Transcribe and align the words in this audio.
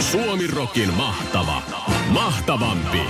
Suomi 0.00 0.46
Rokin 0.46 0.94
mahtava, 0.94 1.62
mahtavampi, 2.08 3.02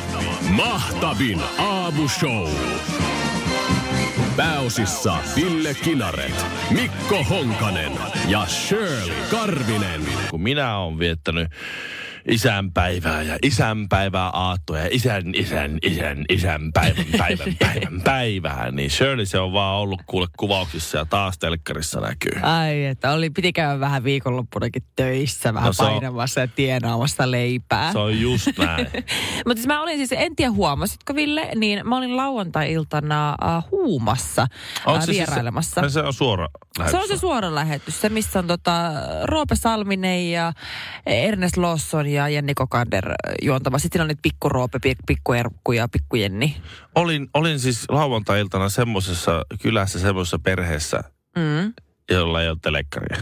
mahtavin 0.51 1.41
aamushow. 1.59 2.49
Pääosissa 4.37 5.17
Ville 5.37 5.75
Kinaret, 5.75 6.47
Mikko 6.71 7.25
Honkanen 7.25 7.93
ja 8.29 8.47
Shirley 8.47 9.15
Karvinen. 9.31 10.03
kun 10.31 10.43
minä 10.43 10.79
olen 10.79 10.99
viettänyt 10.99 11.49
isänpäivää 12.29 13.23
ja 13.23 13.39
isänpäivää 13.43 14.29
aattoja 14.33 14.83
ja 14.83 14.89
isän, 14.93 15.23
isän, 15.35 15.79
isän, 15.83 16.25
isän 16.29 16.73
päivän, 16.73 17.05
päivän, 17.19 17.57
päivän, 17.61 18.01
päivää, 18.05 18.71
niin 18.71 18.91
Shirley 18.91 19.27
se 19.27 19.39
on 19.39 19.53
vaan 19.53 19.77
ollut 19.77 20.01
kuule 20.07 20.27
kuvauksissa 20.37 20.99
ja 20.99 21.05
taas 21.05 21.39
telkkarissa 21.39 22.01
näkyy. 22.01 22.41
Ai, 22.43 22.85
että 22.85 23.13
oli, 23.13 23.31
piti 23.31 23.53
käydä 23.53 23.81
vähän 23.81 24.05
viikonloppunakin 24.05 24.83
töissä, 24.97 25.55
vähän 25.55 25.67
No 25.67 25.73
se 25.73 25.83
on- 25.83 25.91
painamassa 25.91 26.41
ja 26.41 26.49
tienaamassa 26.49 27.31
leipää. 27.31 27.93
Se 27.93 27.99
on 27.99 28.21
just 28.21 28.47
näin. 28.59 28.87
Mutta 29.47 29.55
siis 29.55 29.67
mä 29.67 29.83
olin 29.83 29.97
siis, 29.97 30.13
en 30.13 30.37
tiedä 30.37 30.51
huomasitko 30.53 31.15
Ville, 31.15 31.49
niin 31.57 31.89
mä 31.89 31.97
olin 31.97 32.17
lauantai-iltana 32.17 33.31
äh, 33.31 33.65
huumassa 33.71 34.43
äh, 34.89 35.01
se 35.01 35.07
siis 35.07 35.17
vierailemassa. 35.17 35.81
Se, 35.81 35.89
se 35.89 36.01
on 36.01 36.13
suora 36.15 36.49
Se 36.77 36.83
on 36.83 36.93
lähetys. 36.93 37.09
se 37.09 37.17
suora 37.17 37.55
lähetys, 37.55 38.01
se 38.01 38.09
missä 38.09 38.39
on 38.39 38.47
tota 38.47 38.91
Roope 39.25 39.57
Salminen 39.57 40.31
ja 40.31 40.53
Ernest 41.07 41.57
Lawson 41.57 42.07
ja 42.13 42.29
Jenni 42.29 42.55
Kokander 42.55 43.13
juontava. 43.43 43.79
Sitten 43.79 43.99
siinä 43.99 44.03
on 44.05 44.09
niitä 44.09 44.23
pikku 44.23 44.49
Roope, 44.49 44.79
pik- 44.87 45.05
pikku 45.07 45.33
Erkku 45.33 45.73
ja 45.73 45.89
pikku 45.89 46.17
Jenni. 46.17 46.57
Olin, 46.95 47.29
olin 47.35 47.61
siis 47.61 47.85
lauantai-iltana 47.89 48.69
semmoisessa 48.69 49.45
kylässä, 49.63 49.99
semmoisessa 49.99 50.39
perheessä, 50.39 51.01
Mm. 51.37 51.73
jolla 52.11 52.43
ei 52.43 52.49
ole 52.49 52.59
telekkaria. 52.63 53.17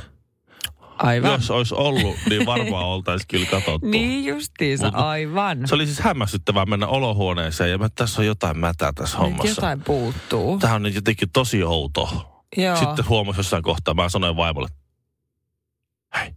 Aivan. 0.99 1.33
Jos 1.33 1.51
olisi 1.51 1.75
ollut, 1.75 2.17
niin 2.31 2.47
varmaan 2.47 2.87
oltaisiin 2.95 3.29
kyllä 3.29 3.47
katsottu. 3.47 3.87
Niin 3.89 4.25
justiinsa, 4.25 4.87
Mut- 4.91 4.95
aivan. 4.95 5.69
Se 5.69 5.75
oli 5.75 5.87
siis 5.87 6.01
hämmästyttävää 6.01 6.67
mennä 6.67 6.87
olohuoneeseen 6.87 7.71
ja 7.71 7.79
mä, 7.79 7.89
tässä 7.89 8.21
on 8.23 8.27
jotain 8.27 8.59
mätää 8.59 8.93
tässä 8.93 9.17
Nyt 9.19 9.23
hommassa. 9.25 9.49
jotain 9.49 9.81
puuttuu. 9.81 10.59
Tämä 10.59 10.75
on 10.75 10.83
nyt 10.83 10.95
jotenkin 10.95 11.31
tosi 11.33 11.63
outo. 11.65 12.09
Joo. 12.57 12.77
Sitten 12.77 13.09
huomasin 13.09 13.39
jossain 13.39 13.63
kohtaa, 13.63 13.95
mä 13.95 14.09
sanoin 14.09 14.37
vaimolle, 14.37 14.69
hei, 16.21 16.35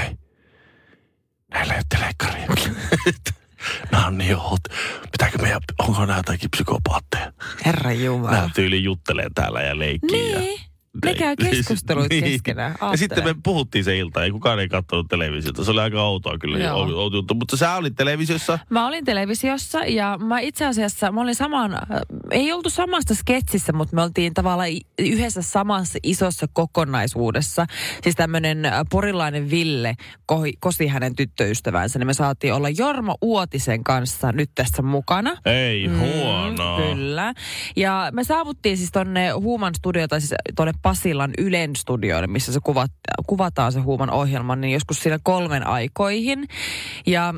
hei, 0.00 0.16
näillä 1.52 1.74
ei 1.74 1.78
ole 1.78 1.84
telekkaria. 2.00 2.46
Nämä 3.92 4.06
on 4.06 4.18
niin 4.18 4.36
oot. 4.36 4.60
Pitääkö 5.12 5.38
meidän, 5.38 5.60
onko 5.78 6.06
nämä 6.06 6.18
jotakin 6.18 6.50
psykopaatteja? 6.50 7.32
Herra 7.66 7.92
Jumala. 7.92 8.30
Nämä 8.30 8.50
tyyli 8.54 8.82
juttelee 8.84 9.28
täällä 9.34 9.62
ja 9.62 9.78
leikkii. 9.78 10.32
Ja, 10.32 10.38
Niin. 10.38 10.60
Ne 11.04 11.14
käy 11.14 11.36
keskusteluita 11.36 12.14
keskenään. 12.24 12.74
Ja 12.90 12.96
sitten 12.96 13.18
me 13.18 13.22
Aattele. 13.22 13.40
puhuttiin 13.42 13.84
se 13.84 13.98
ilta, 13.98 14.24
ei 14.24 14.30
kukaan 14.30 14.60
ei 14.60 14.68
katsonut 14.68 15.08
televisiota. 15.08 15.64
Se 15.64 15.70
oli 15.70 15.80
aika 15.80 16.02
outoa 16.02 16.38
kyllä, 16.38 16.74
outo, 16.74 17.16
juttu. 17.16 17.34
Mutta 17.34 17.56
sä 17.56 17.74
olit 17.74 17.94
televisiossa. 17.96 18.58
Mä 18.70 18.86
olin 18.86 19.04
televisiossa 19.04 19.78
ja 19.78 20.18
mä 20.18 20.40
itse 20.40 20.66
asiassa, 20.66 21.12
mä 21.12 21.20
olin 21.20 21.34
saman, 21.34 21.74
äh, 21.74 21.80
ei 22.30 22.52
oltu 22.52 22.70
samasta 22.70 23.14
sketsissä, 23.14 23.72
mutta 23.72 23.96
me 23.96 24.02
oltiin 24.02 24.34
tavallaan 24.34 24.68
yhdessä 24.98 25.42
samassa 25.42 25.98
isossa 26.02 26.46
kokonaisuudessa. 26.52 27.66
Siis 28.02 28.16
tämmönen 28.16 28.64
äh, 28.64 28.72
porilainen 28.90 29.50
Ville 29.50 29.94
kohi, 30.26 30.52
kosi 30.60 30.86
hänen 30.86 31.16
tyttöystävänsä, 31.16 31.98
niin 31.98 32.06
me 32.06 32.14
saatiin 32.14 32.54
olla 32.54 32.68
Jorma 32.68 33.14
Uotisen 33.22 33.84
kanssa 33.84 34.32
nyt 34.32 34.50
tässä 34.54 34.82
mukana. 34.82 35.36
Ei, 35.44 35.86
huono. 35.86 36.78
Mm, 36.78 36.84
kyllä. 36.84 37.34
Ja 37.76 38.08
me 38.12 38.24
saavuttiin 38.24 38.76
siis 38.76 38.92
tonne 38.92 39.30
Huuman 39.30 39.74
studio, 39.74 40.08
tai 40.08 40.20
siis 40.20 40.34
tonne 40.56 40.72
Pasilan 40.82 41.30
Ylen 41.38 41.76
studioille, 41.76 42.26
missä 42.26 42.52
se 42.52 42.60
kuvat, 42.64 42.90
kuvataan 43.26 43.72
se 43.72 43.80
Huuman 43.80 44.10
ohjelma, 44.10 44.56
niin 44.56 44.72
joskus 44.72 45.02
siinä 45.02 45.18
kolmen 45.22 45.66
aikoihin. 45.66 46.48
Ja 47.06 47.34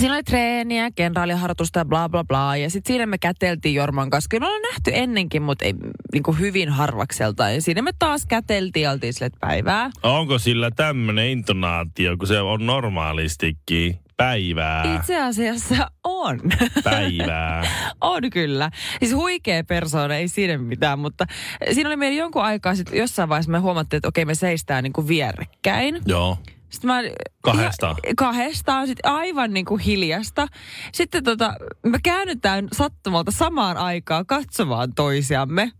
Siinä 0.00 0.14
oli 0.14 0.22
treeniä, 0.22 0.90
kenraaliharjoitusta 0.90 1.78
ja 1.78 1.84
bla 1.84 2.08
bla 2.08 2.24
bla. 2.24 2.56
Ja 2.56 2.70
sitten 2.70 2.92
siinä 2.92 3.06
me 3.06 3.18
käteltiin 3.18 3.74
Jorman 3.74 4.10
kanssa. 4.10 4.28
Kyllä 4.28 4.40
me 4.40 4.46
ollaan 4.46 4.62
nähty 4.62 4.90
ennenkin, 4.94 5.42
mutta 5.42 5.64
ei 5.64 5.74
niin 6.12 6.22
kuin 6.22 6.38
hyvin 6.38 6.68
harvakselta. 6.68 7.50
Ja 7.50 7.62
siinä 7.62 7.82
me 7.82 7.90
taas 7.98 8.26
käteltiin 8.26 8.82
ja 8.82 8.90
oltiin 8.90 9.14
sille, 9.14 9.30
päivää. 9.40 9.90
Onko 10.02 10.38
sillä 10.38 10.70
tämmöinen 10.70 11.28
intonaatio, 11.28 12.16
kun 12.16 12.28
se 12.28 12.40
on 12.40 12.66
normaalistikin? 12.66 13.98
Päivää, 14.18 14.96
Itse 14.96 15.20
asiassa 15.20 15.90
on. 16.04 16.40
päivää. 16.84 17.62
On 18.00 18.30
kyllä. 18.30 18.70
Siis 18.98 19.14
huikea 19.14 19.64
persoona, 19.64 20.14
ei 20.14 20.28
siinä 20.28 20.58
mitään, 20.58 20.98
mutta 20.98 21.26
siinä 21.72 21.88
oli 21.88 21.96
meillä 21.96 22.18
jonkun 22.18 22.42
aikaa 22.42 22.74
sitten 22.74 22.98
jossain 22.98 23.28
vaiheessa 23.28 23.52
me 23.52 23.58
huomattiin, 23.58 23.98
että 23.98 24.08
okei 24.08 24.24
me 24.24 24.34
seistään 24.34 24.84
niin 24.84 24.92
kuin 24.92 25.08
vierekkäin. 25.08 26.00
Joo. 26.06 26.38
Sitten 26.70 26.88
mä, 26.88 27.00
Kahdestaan? 27.42 27.96
Ja, 28.06 28.12
kahdestaan, 28.16 28.86
sitten 28.86 29.10
aivan 29.12 29.54
niin 29.54 29.66
kuin 29.66 29.80
hiljasta. 29.80 30.46
Sitten 30.92 31.24
tota, 31.24 31.54
me 31.86 31.98
käännytään 32.02 32.68
sattumalta 32.72 33.30
samaan 33.30 33.76
aikaan 33.76 34.26
katsomaan 34.26 34.94
toisiamme. 34.94 35.72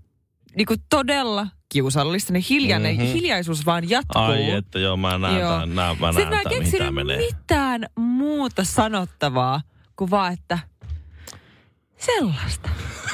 Niin 0.57 0.67
kuin 0.67 0.81
todella 0.91 1.47
kiusallista, 1.69 2.33
niin 2.33 2.45
hiljainen, 2.51 2.93
Mhm. 2.95 3.03
mm-hmm. 3.03 3.15
hiljaisuus 3.15 3.67
vaan 3.67 3.91
jatkuu. 3.91 4.23
Ai 4.23 4.51
että 4.51 4.79
joo, 4.79 4.97
mä 4.97 5.19
näen 5.19 5.41
Joo. 5.41 5.53
tämän, 5.53 5.75
näen, 5.75 5.97
mä 6.01 6.13
Sitten 6.13 6.31
näen 6.31 6.37
mä 6.37 6.43
tämän, 6.43 6.57
en 6.57 6.63
keksinyt 6.63 6.95
menee. 6.95 7.17
mitään 7.19 7.87
muuta 7.97 8.65
sanottavaa 8.65 9.61
kuin 9.97 10.11
vaan, 10.11 10.33
että 10.33 10.59
sellaista. 11.97 12.69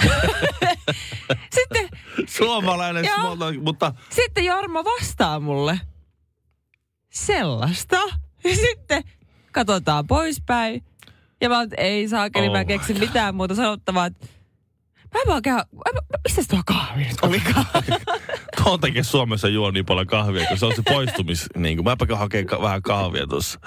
Sitten, 1.54 1.88
Suomalainen 2.26 3.04
small 3.14 3.36
mutta 3.62 3.94
sitten 4.10 4.44
Jorma 4.44 4.84
vastaa 4.84 5.40
mulle. 5.40 5.80
Sellaista. 7.10 7.96
Ja 8.44 8.56
sitten 8.56 9.04
katsotaan 9.52 10.06
poispäin. 10.06 10.84
Ja 11.40 11.48
mä 11.48 11.58
oon, 11.58 11.68
ei 11.76 12.08
saakeli, 12.08 12.46
Oh 12.46 12.52
mä 12.52 12.64
keksin 12.64 12.98
mitään 12.98 13.34
muuta 13.34 13.54
sanottavaa. 13.54 14.06
että 14.06 14.26
Mä 15.14 15.20
vaan 15.26 15.42
käy, 15.42 15.54
mä, 15.54 15.60
mä, 15.94 16.00
mistä 16.24 16.42
tuo 16.50 16.60
kahvi 16.66 17.04
nyt 17.04 17.16
olikaan? 17.22 17.64
tuon 18.64 18.80
takia 18.80 19.04
Suomessa 19.04 19.48
juo 19.48 19.70
niin 19.70 19.84
paljon 19.86 20.06
kahvia, 20.06 20.46
kun 20.48 20.58
se 20.58 20.66
on 20.66 20.76
se 20.76 20.82
poistumis... 20.82 21.46
Niin 21.56 21.76
kuin, 21.76 21.84
mäpä 21.84 22.16
hakee 22.16 22.44
ka- 22.44 22.62
vähän 22.62 22.82
kahvia 22.82 23.26
tuossa. 23.26 23.60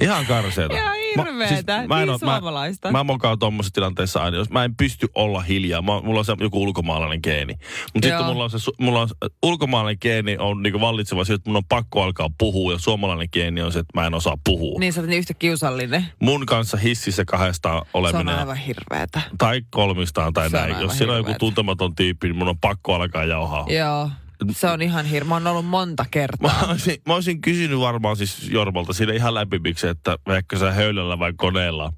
Ihan 0.00 0.26
karseeta. 0.26 0.74
Ihan 0.74 0.94
hirveetä, 1.16 1.80
niin 1.80 2.10
oo- 2.10 2.18
suomalaista. 2.18 2.88
Mä, 2.92 2.98
mä 2.98 3.04
mokaan 3.04 3.38
tuommoisessa 3.38 3.74
tilanteessa 3.74 4.22
aina, 4.22 4.36
jos 4.36 4.50
mä 4.50 4.64
en 4.64 4.76
pysty 4.76 5.06
olla 5.14 5.40
hiljaa. 5.40 5.82
Mä, 5.82 6.00
mulla 6.00 6.18
on 6.18 6.24
se 6.24 6.36
joku 6.40 6.62
ulkomaalainen 6.62 7.20
geeni. 7.22 7.54
Mutta 7.94 8.08
sitten 8.08 8.24
mulla 8.26 8.44
on 8.44 8.50
se, 8.50 8.58
mulla 8.80 9.00
on, 9.00 9.08
ulkomaalainen 9.42 9.98
geeni 10.00 10.36
on 10.38 10.62
niinku 10.62 10.80
vallitseva 10.80 11.24
se, 11.24 11.32
että 11.34 11.50
mun 11.50 11.56
on 11.56 11.64
pakko 11.68 12.02
alkaa 12.02 12.28
puhua. 12.38 12.72
Ja 12.72 12.78
suomalainen 12.78 13.28
geeni 13.32 13.62
on 13.62 13.72
se, 13.72 13.78
että 13.78 14.00
mä 14.00 14.06
en 14.06 14.14
osaa 14.14 14.38
puhua. 14.44 14.80
niin 14.80 14.92
sä 14.92 15.00
oot 15.00 15.08
niin 15.10 15.18
yhtä 15.18 15.34
kiusallinen. 15.34 16.06
Mun 16.20 16.46
kanssa 16.46 16.76
hississä 16.76 17.24
kahdestaan 17.24 17.82
Se 17.84 17.88
on 17.94 18.00
oleminen. 18.00 18.38
aivan 18.38 18.56
hirveetä. 18.56 19.20
Tai 19.38 19.62
kolmistaan 19.70 20.32
tai 20.32 20.50
Se 20.50 20.56
näin. 20.56 20.73
Aivan 20.74 20.88
Jos 20.88 20.98
siellä 20.98 21.12
on 21.12 21.18
joku 21.18 21.34
tuntematon 21.38 21.94
tyyppi, 21.94 22.26
niin 22.28 22.36
mun 22.36 22.48
on 22.48 22.58
pakko 22.58 22.94
alkaa 22.94 23.24
jauhaa. 23.24 23.66
Joo. 23.68 24.10
Se 24.50 24.70
on 24.70 24.82
ihan 24.82 25.04
hirveä. 25.06 25.28
Mä 25.28 25.34
oon 25.34 25.46
ollut 25.46 25.66
monta 25.66 26.02
Mä 26.02 26.08
kertaa. 26.10 26.64
olisin, 26.68 26.96
mä 27.06 27.14
olisin 27.14 27.40
kysynyt 27.40 27.78
varmaan 27.80 28.16
siis 28.16 28.48
Jormalta 28.50 28.92
siinä 28.92 29.12
ihan 29.12 29.34
läpimiksi, 29.34 29.86
että 29.86 30.18
veikö 30.28 30.58
sä 30.58 30.72
höylällä 30.72 31.18
vai 31.18 31.32
koneella. 31.36 31.92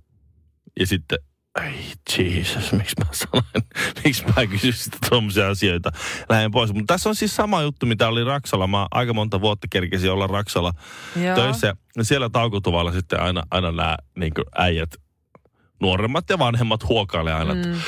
Ja 0.80 0.86
sitten, 0.86 1.18
ei 1.64 1.92
Jesus, 2.18 2.72
miksi 2.72 2.94
mä 2.98 3.06
sanoin, 3.12 3.66
miksi 4.04 4.24
mä 4.36 4.46
kysyn 4.46 4.72
sitä 4.72 4.96
tuommoisia 5.08 5.48
asioita. 5.48 5.90
Lähden 6.28 6.50
pois. 6.50 6.72
Mutta 6.72 6.94
tässä 6.94 7.08
on 7.08 7.14
siis 7.14 7.36
sama 7.36 7.62
juttu, 7.62 7.86
mitä 7.86 8.08
oli 8.08 8.24
Raksalla. 8.24 8.66
Mä 8.66 8.86
aika 8.90 9.14
monta 9.14 9.40
vuotta 9.40 9.66
kerkesin 9.70 10.10
olla 10.12 10.26
Raksalla 10.26 10.72
Joo. 11.24 11.36
töissä. 11.36 11.74
Ja 11.96 12.04
siellä 12.04 12.28
taukotuvalla 12.30 12.92
sitten 12.92 13.20
aina, 13.20 13.42
aina 13.50 13.72
nämä 13.72 13.96
niin 14.18 14.32
äijät, 14.56 14.94
nuoremmat 15.80 16.24
ja 16.30 16.38
vanhemmat 16.38 16.88
huokailee 16.88 17.34
aina, 17.34 17.54
Mm. 17.54 17.72
"Ah, 17.72 17.78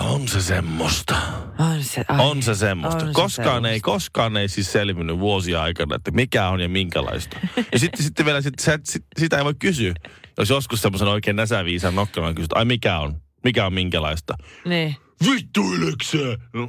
on 0.00 0.28
se 0.28 0.40
semmoista. 0.42 1.16
On 1.58 1.84
se, 1.84 2.04
ai, 2.08 2.20
On 2.20 2.42
se 2.42 2.54
semmoista. 2.54 3.00
on 3.04 3.06
se 3.06 3.12
koskaan, 3.12 3.66
ei, 3.66 3.70
semmoista. 3.70 3.84
koskaan 3.84 4.36
ei 4.36 4.48
siis 4.48 4.72
selvinnyt 4.72 5.18
vuosia 5.18 5.62
aikana, 5.62 5.96
että 5.96 6.10
mikä 6.10 6.48
on 6.48 6.60
ja 6.60 6.68
minkälaista. 6.68 7.38
ja 7.72 7.78
sitten, 7.78 8.02
sitten 8.06 8.26
vielä 8.26 8.40
sit, 8.40 8.54
sä, 8.60 8.78
sit, 8.84 9.04
sitä 9.18 9.38
ei 9.38 9.44
voi 9.44 9.54
kysyä. 9.58 9.94
Jos 10.38 10.50
joskus 10.50 10.82
semmoisen 10.82 11.08
oikein 11.08 11.36
näsäviisaan 11.36 11.94
nokkelan 11.94 12.34
kysyt, 12.34 12.52
ai 12.52 12.64
mikä 12.64 12.98
on? 12.98 13.20
Mikä 13.44 13.66
on 13.66 13.74
minkälaista? 13.74 14.34
Niin. 14.64 14.96
Vittuileksä? 15.30 16.18
No, 16.54 16.68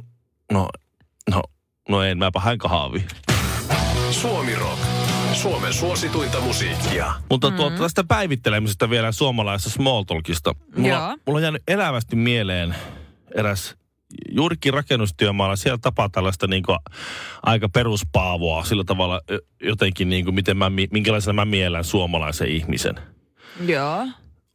no, 0.52 0.68
no, 1.30 1.42
no 1.88 2.02
en, 2.02 2.18
mäpä 2.18 2.40
hän 2.40 2.58
kahvi. 2.58 3.04
Suomi 4.10 4.54
Rock. 4.54 4.95
Suomen 5.36 5.74
suosituinta 5.74 6.40
musiikkia. 6.40 7.12
Mutta 7.30 7.50
tuo, 7.50 7.70
tästä 7.70 8.04
päivittelemisestä 8.04 8.90
vielä 8.90 9.12
suomalaisesta 9.12 9.70
small 9.70 10.02
talkista. 10.02 10.54
Mulla, 10.76 10.88
Joo. 10.88 11.16
mulla 11.26 11.36
on 11.38 11.42
jäänyt 11.42 11.62
elävästi 11.68 12.16
mieleen 12.16 12.74
eräs 13.34 13.76
juurikin 14.30 14.74
rakennustyömaalla. 14.74 15.56
Siellä 15.56 15.78
tapaa 15.82 16.08
tällaista 16.08 16.46
niin 16.46 16.62
kuin, 16.62 16.78
aika 17.42 17.68
peruspaavoa 17.68 18.64
sillä 18.64 18.84
tavalla 18.84 19.20
jotenkin, 19.62 20.08
niin 20.08 20.24
kuin, 20.24 20.34
miten 20.34 20.56
mä, 20.56 20.70
mi- 20.70 20.88
minkälaisena 20.92 21.32
mä 21.32 21.44
miellän 21.44 21.84
suomalaisen 21.84 22.48
ihmisen. 22.48 22.94
Joo. 23.66 24.06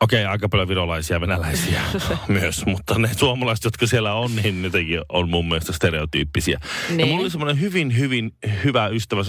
Okei, 0.01 0.25
aika 0.25 0.49
paljon 0.49 0.67
virolaisia 0.67 1.15
ja 1.15 1.21
venäläisiä 1.21 1.81
myös, 2.27 2.65
mutta 2.65 2.99
ne 2.99 3.09
suomalaiset, 3.17 3.65
jotka 3.65 3.87
siellä 3.87 4.13
on, 4.13 4.35
niin 4.35 4.63
jotenkin 4.63 5.01
on 5.09 5.29
mun 5.29 5.47
mielestä 5.47 5.73
stereotyyppisiä. 5.73 6.59
Ja 6.89 6.95
Niin. 6.95 7.07
mulla 7.07 7.21
oli 7.21 7.29
semmoinen 7.29 7.61
hyvin, 7.61 7.97
hyvin 7.97 8.31
hyvä 8.63 8.87
ystävä. 8.87 9.21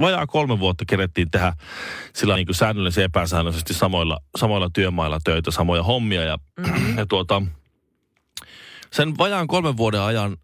Vajaa 0.00 0.26
kolme 0.26 0.58
vuotta 0.58 0.84
kerettiin 0.88 1.30
tehdä 1.30 1.52
sillä 2.12 2.36
niin 2.36 2.46
kuin 2.46 2.54
säännöllisesti 2.54 3.00
ja 3.00 3.04
epäsäännöllisesti 3.04 3.74
samoilla, 3.74 4.20
samoilla 4.36 4.70
työmailla 4.72 5.18
töitä, 5.24 5.50
samoja 5.50 5.82
hommia. 5.82 6.22
Ja, 6.22 6.38
mm-hmm. 6.58 6.98
ja 6.98 7.06
tuota, 7.06 7.42
sen 8.92 9.18
vajaan 9.18 9.46
kolmen 9.46 9.76
vuoden 9.76 10.00
ajan 10.00 10.36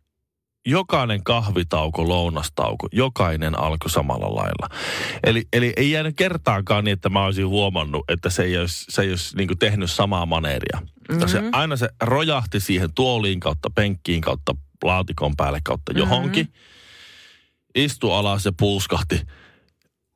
jokainen 0.66 1.24
kahvitauko, 1.24 2.08
lounastauko, 2.08 2.88
jokainen 2.92 3.58
alkoi 3.58 3.90
samalla 3.90 4.34
lailla. 4.34 4.68
Eli, 5.24 5.48
eli 5.52 5.72
ei 5.76 5.90
jäänyt 5.90 6.16
kertaakaan 6.16 6.84
niin, 6.84 6.92
että 6.92 7.08
mä 7.08 7.24
olisin 7.24 7.48
huomannut, 7.48 8.04
että 8.08 8.30
se 8.30 8.42
ei 8.42 8.58
olisi, 8.58 8.86
se 8.88 9.02
ei 9.02 9.10
olisi 9.10 9.36
niin 9.36 9.58
tehnyt 9.58 9.90
samaa 9.90 10.26
maneeria. 10.26 10.80
Mm-hmm. 11.08 11.28
Se, 11.28 11.42
aina 11.52 11.76
se 11.76 11.88
rojahti 12.00 12.60
siihen 12.60 12.94
tuoliin 12.94 13.40
kautta, 13.40 13.70
penkkiin 13.70 14.20
kautta, 14.20 14.54
laatikon 14.84 15.36
päälle 15.36 15.60
kautta 15.64 15.92
johonkin. 15.92 16.52
Istui 17.74 18.12
alas 18.12 18.44
ja 18.44 18.52
puuskahti. 18.58 19.20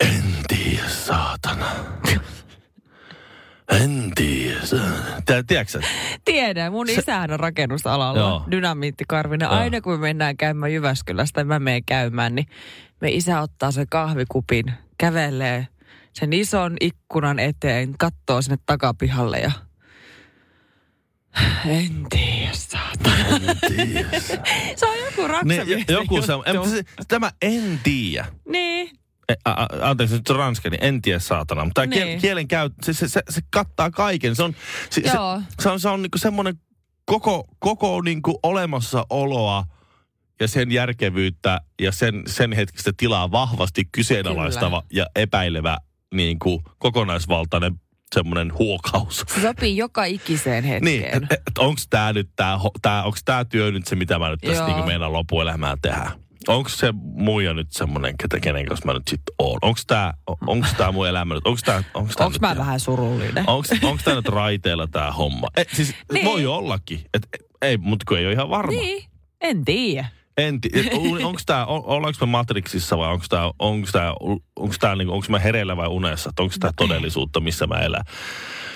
En 0.01 0.25
tiedä, 0.49 0.89
saatana. 0.89 1.67
En 3.71 4.13
tiedä. 4.15 4.61
saatana." 4.67 4.95
Tää, 5.27 5.43
tiedätkö? 5.47 5.81
Tiedän, 6.25 6.73
mun 6.73 6.91
isähän 6.91 7.31
on 7.31 7.41
rakennusalalla, 7.41 8.21
Joo. 8.21 8.45
dynamiittikarvinen. 8.51 9.47
Joo. 9.47 9.55
Aina 9.55 9.81
kun 9.81 9.93
me 9.93 9.99
mennään 9.99 10.37
käymään 10.37 10.73
Jyväskylästä 10.73 11.45
mä 11.45 11.59
menen 11.59 11.85
käymään, 11.85 12.35
niin 12.35 12.47
me 13.01 13.11
isä 13.11 13.41
ottaa 13.41 13.71
sen 13.71 13.87
kahvikupin, 13.91 14.65
kävelee 14.99 15.67
sen 16.13 16.33
ison 16.33 16.77
ikkunan 16.81 17.39
eteen, 17.39 17.95
katsoo 17.99 18.43
sinne 18.43 18.59
takapihalle 18.67 19.39
ja 19.39 19.51
en 21.67 22.07
tiedä, 22.11 22.51
saatana. 22.53 23.25
se 24.77 24.87
on 24.87 24.99
joku 24.99 25.21
Niin, 25.21 25.31
raksamies. 25.31 25.85
joku 25.89 26.23
se, 26.23 26.33
en, 26.33 26.85
tämä 27.09 27.31
en 27.43 27.81
tiedä. 27.83 28.27
Niin, 28.49 28.91
a, 29.45 29.51
a, 29.51 29.67
anteeksi, 29.83 30.17
nyt 30.17 30.31
on 30.31 30.37
ranska, 30.37 30.71
niin 30.71 30.85
en 30.85 31.03
tiedä 31.03 31.19
saatana. 31.19 31.65
Mutta 31.65 31.81
tämä 31.83 31.87
Niin. 31.95 32.07
niin. 32.07 32.21
kielen 32.21 32.49
käy, 32.49 32.71
se, 32.83 32.93
se, 32.93 33.09
se, 33.09 33.23
se, 33.31 33.41
kattaa 33.51 33.91
kaiken. 33.91 34.37
Se 34.37 34.43
on, 34.43 34.55
se, 34.91 35.01
se, 35.05 35.17
Joo. 35.17 35.43
se 35.61 35.69
on, 35.69 35.81
se 35.81 35.89
on 35.89 36.03
niinku 36.03 36.19
semmoinen 36.19 36.55
koko, 37.05 37.45
koko 37.59 38.01
niinku 38.03 38.39
olemassaoloa 38.43 39.65
ja 40.41 40.49
sen 40.49 40.71
järkevyyttä 40.73 41.61
ja 41.81 41.93
sen, 41.93 42.23
sen 42.27 42.53
hetkistä 42.53 42.91
tilaa 42.97 43.31
vahvasti 43.31 43.83
kyseenalaistava 43.93 44.83
ja 44.93 45.07
epäilevä 45.17 45.77
niinku 46.15 46.63
kokonaisvaltainen 46.79 47.81
semmoinen 48.15 48.53
huokaus. 48.59 49.25
se 49.35 49.41
sopii 49.41 49.77
joka 49.77 50.05
ikiseen 50.05 50.65
hetkeen. 50.65 50.85
Niin, 51.03 51.25
et, 51.31 51.41
onko 51.59 51.81
tämä 51.91 52.13
nyt 52.13 52.31
tää, 52.37 52.59
tää, 52.83 53.05
onks 53.05 53.25
tää 53.25 53.45
työ 53.45 53.71
nyt 53.71 53.87
se, 53.87 53.97
mitä 53.97 54.19
mä 54.19 54.29
nyt 54.29 54.41
tässä 54.41 54.63
Joo. 54.63 54.67
niinku 54.67 54.87
meinaan 54.87 55.13
loppuelämää 55.13 55.77
tehdä? 55.83 56.11
Onko 56.49 56.69
se 56.69 56.93
muija 57.03 57.55
nyt 57.55 57.73
semmoinen, 57.73 58.17
ketä 58.17 58.41
kenen 58.41 58.67
kanssa 58.67 58.87
mä 58.87 58.93
nyt 58.93 59.09
sitten 59.09 59.35
oon? 59.39 59.59
Onko 59.63 59.81
tää, 59.87 60.15
onko 60.47 60.67
tää 60.77 60.93
mun 60.93 61.09
elämä 61.09 61.35
nyt? 61.35 61.47
Onko 61.47 61.61
tää, 61.65 61.77
onko 61.95 62.13
tää 62.17 62.27
Onko 62.27 62.33
nyt 62.33 62.41
mä 62.41 62.57
vähän 62.57 62.81
surullinen? 62.81 63.45
Onko, 63.47 63.69
onko 63.83 64.03
tämä 64.05 64.17
nyt 64.17 64.29
raiteilla 64.29 64.87
tämä 64.87 65.13
homma? 65.13 65.49
E, 65.57 65.65
siis 65.73 65.95
Niin. 66.13 66.25
voi 66.25 66.47
ollakin. 66.47 67.01
Et, 67.15 67.29
ei, 67.63 67.77
mutta 67.77 68.05
kun 68.09 68.19
ei 68.19 68.27
ole 68.27 68.33
ihan 68.33 68.51
varma. 68.51 68.73
Niin, 68.73 69.05
en 69.41 69.65
tiedä. 69.65 70.07
En 70.41 70.61
ti- 70.61 70.71
et, 70.75 70.87
on- 70.93 71.25
onko 71.25 71.41
tämä, 71.47 71.67
on, 71.67 71.83
ollaanko 71.85 72.27
me 72.27 72.31
Matrixissa 72.31 72.99
vai 72.99 73.13
onko 73.13 73.25
tämä, 73.29 73.51
onko 73.59 73.89
tämä, 73.93 74.15
onko 74.57 74.75
tämä, 74.81 74.97
niinku, 74.97 75.15
onko 75.15 75.27
mä 75.29 75.39
hereillä 75.39 75.77
vai 75.77 75.89
unessa? 75.89 76.31
Onko 76.39 76.55
tämä 76.61 76.73
todellisuutta, 76.77 77.41
missä 77.41 77.67
mä 77.67 77.75
elän? 77.79 78.05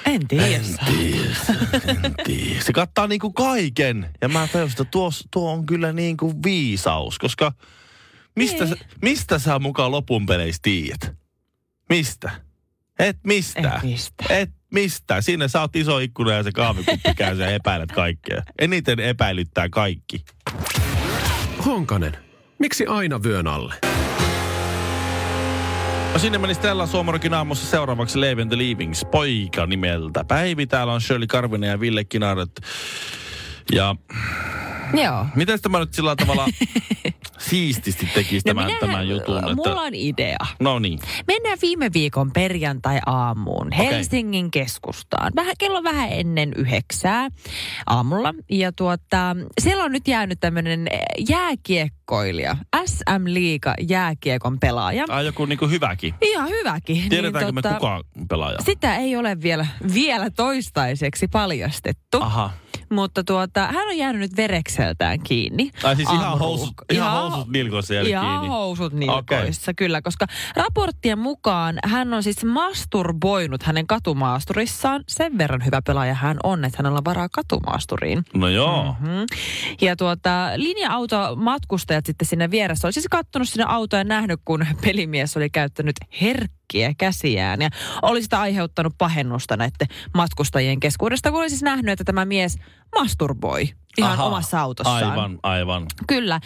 En 0.06 0.28
tiedä. 0.28 0.46
En 0.46 0.64
tiedä, 0.86 1.24
en 2.04 2.14
tiedä. 2.24 2.60
Se 2.62 2.72
kattaa 2.72 3.06
niinku 3.06 3.32
kaiken. 3.32 4.10
Ja 4.22 4.28
mä 4.28 4.48
tajusin, 4.52 4.72
että 4.72 4.84
tuo, 4.90 5.10
tuo 5.30 5.52
on 5.52 5.66
kyllä 5.66 5.92
niinku 5.92 6.34
viisaus, 6.44 7.18
koska 7.18 7.52
mistä, 8.36 8.64
Niin. 8.64 8.76
sä, 8.78 8.84
mistä 9.02 9.38
sä 9.38 9.58
mukaan 9.58 9.90
lopun 9.90 10.26
peleissä 10.26 10.60
tiedät? 10.62 11.12
Mistä? 11.88 12.30
Et 12.98 13.16
mistä. 13.26 13.60
Et 13.76 13.82
mistä. 13.82 14.24
Et 14.28 14.50
mistä. 14.74 15.20
Siinä 15.20 15.48
sä 15.48 15.60
oot 15.60 15.76
iso 15.76 15.98
ikkuna 15.98 16.32
ja 16.32 16.42
se 16.42 16.52
kahvikuppi 16.52 17.14
käy 17.16 17.36
ja 17.40 17.50
epäilet 17.50 17.92
kaikkea. 17.92 18.42
Eniten 18.58 19.00
epäilyttää 19.00 19.68
kaikki. 19.68 20.24
Honkanen, 21.64 22.16
miksi 22.58 22.86
aina 22.86 23.22
vyön 23.22 23.46
alle? 23.46 23.74
No 26.12 26.18
sinne 26.18 26.38
meni 26.38 26.54
Stella 26.54 26.86
Suomarokin 26.86 27.34
aamussa 27.34 27.66
seuraavaksi 27.66 28.20
Leave 28.20 28.42
and 28.42 28.50
the 28.50 28.58
Leavings 28.58 29.04
poika 29.10 29.66
nimeltä. 29.66 30.24
Päivi, 30.24 30.66
täällä 30.66 30.92
on 30.92 31.00
Shirley 31.00 31.26
Karvinen 31.26 31.70
ja 31.70 31.80
Ville 31.80 32.04
Kinaret. 32.04 32.60
Ja 33.72 33.96
Joo. 35.04 35.26
miten 35.34 35.60
tämä 35.60 35.78
nyt 35.78 35.94
sillä 35.94 36.16
tavalla 36.16 36.46
siististi 37.54 38.08
tekisi 38.14 38.40
tämän, 38.40 38.64
minähän- 38.64 38.80
tämän 38.80 39.08
jutun? 39.08 39.38
Että... 39.38 39.54
Mulla 39.54 39.80
on 39.82 39.94
idea. 39.94 40.36
No 40.60 40.78
niin. 40.78 40.98
Mennään 41.26 41.58
viime 41.62 41.90
viikon 41.92 42.32
perjantai-aamuun 42.32 43.72
Helsingin 43.72 44.50
keskustaan. 44.50 45.32
Vähän, 45.36 45.54
kello 45.58 45.82
vähän 45.82 46.08
ennen 46.12 46.52
yhdeksää 46.56 47.28
aamulla. 47.86 48.34
Ja 48.50 48.72
tuota, 48.72 49.36
siellä 49.60 49.84
on 49.84 49.92
nyt 49.92 50.08
jäänyt 50.08 50.40
tämmöinen 50.40 50.88
jääkiekkoilija, 51.28 52.56
SM 52.86 53.24
Liiga 53.24 53.74
jääkiekon 53.88 54.60
pelaaja. 54.60 55.04
Ai 55.08 55.26
joku 55.26 55.44
niinku 55.44 55.66
hyväkin. 55.68 56.14
Ihan 56.22 56.48
hyväkin. 56.48 57.08
Tiedetäänkö 57.08 57.44
niin, 57.44 57.54
me 57.54 57.62
tota, 57.62 57.74
kuka 57.74 58.02
pelaaja? 58.28 58.58
Sitä 58.64 58.96
ei 58.96 59.16
ole 59.16 59.42
vielä, 59.42 59.66
vielä 59.94 60.30
toistaiseksi 60.30 61.28
paljastettu. 61.28 62.18
Aha. 62.20 62.50
Mutta 62.94 63.24
tuota, 63.24 63.60
hän 63.66 63.88
on 63.88 63.96
jäänyt 63.98 64.20
nyt 64.20 64.36
verekseltään 64.36 65.20
kiinni. 65.22 65.70
Ai 65.82 65.96
siis 65.96 66.10
ihan 66.12 66.38
housut, 66.38 66.74
ihan 66.92 67.12
housut 67.12 67.48
nilkoissa 67.52 67.94
jäänyt 67.94 68.10
Ihan 68.10 68.26
kiinni. 68.26 68.48
housut 68.48 68.92
nilkoissa, 68.92 69.74
kyllä. 69.74 70.02
Koska 70.02 70.26
raporttien 70.56 71.18
mukaan 71.18 71.78
hän 71.86 72.14
on 72.14 72.22
siis 72.22 72.44
masturboinut 72.44 73.62
hänen 73.62 73.86
katumaasturissaan. 73.86 75.04
Sen 75.08 75.38
verran 75.38 75.64
hyvä 75.64 75.82
pelaaja 75.82 76.14
hän 76.14 76.36
on, 76.42 76.64
että 76.64 76.78
hänellä 76.78 76.98
on 76.98 77.04
varaa 77.04 77.28
katumaasturiin. 77.28 78.24
No 78.34 78.48
joo. 78.48 78.96
Mm. 79.00 79.06
Ja 79.80 79.96
tuota, 79.96 80.50
linja-automatkustajat 80.56 82.06
sitten 82.06 82.28
sinne 82.28 82.50
vieressä 82.50 82.86
oli 82.86 82.92
siis 82.92 83.06
kattonut 83.10 83.48
sinne 83.48 83.64
autoa 83.68 83.98
ja 84.00 84.04
nähnyt, 84.04 84.40
kun 84.44 84.66
pelimies 84.82 85.36
oli 85.36 85.50
käyttänyt 85.50 85.96
herkkiä 86.64 86.94
käsiään. 86.98 87.62
Ja 87.62 87.70
oli 88.02 88.22
sitä 88.22 88.40
aiheuttanut 88.40 88.94
pahennusta 88.98 89.56
näiden 89.56 89.88
matkustajien 90.14 90.80
keskuudesta, 90.80 91.30
kun 91.30 91.40
oli 91.40 91.50
siis 91.50 91.62
nähnyt, 91.62 91.92
että 91.92 92.04
tämä 92.04 92.24
mies 92.24 92.58
masturboi 92.94 93.68
ihan 93.98 94.12
Aha. 94.12 94.24
omassa 94.24 94.60
autossaan. 94.60 95.10
Aivan, 95.10 95.38
aivan. 95.42 95.86
Kyllä. 96.08 96.40